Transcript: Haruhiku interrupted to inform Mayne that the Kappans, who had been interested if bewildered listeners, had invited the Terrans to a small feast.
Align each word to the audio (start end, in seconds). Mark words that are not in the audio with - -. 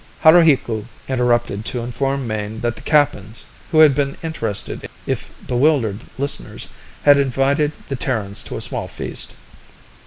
Haruhiku 0.23 0.85
interrupted 1.07 1.63
to 1.65 1.81
inform 1.81 2.25
Mayne 2.25 2.61
that 2.61 2.75
the 2.75 2.81
Kappans, 2.81 3.45
who 3.69 3.81
had 3.81 3.93
been 3.93 4.17
interested 4.23 4.89
if 5.05 5.29
bewildered 5.45 6.05
listeners, 6.17 6.69
had 7.03 7.19
invited 7.19 7.71
the 7.87 7.95
Terrans 7.95 8.41
to 8.45 8.57
a 8.57 8.61
small 8.61 8.87
feast. 8.87 9.35